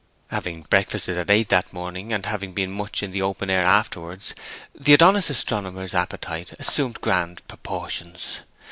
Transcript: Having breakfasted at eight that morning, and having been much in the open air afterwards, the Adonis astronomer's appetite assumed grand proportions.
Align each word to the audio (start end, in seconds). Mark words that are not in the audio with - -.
Having 0.31 0.63
breakfasted 0.63 1.15
at 1.19 1.29
eight 1.29 1.49
that 1.49 1.71
morning, 1.71 2.11
and 2.11 2.25
having 2.25 2.53
been 2.53 2.71
much 2.71 3.03
in 3.03 3.11
the 3.11 3.21
open 3.21 3.51
air 3.51 3.61
afterwards, 3.61 4.33
the 4.73 4.95
Adonis 4.95 5.29
astronomer's 5.29 5.93
appetite 5.93 6.53
assumed 6.57 7.01
grand 7.01 7.47
proportions. 7.47 8.39